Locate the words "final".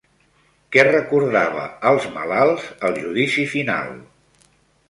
3.55-3.93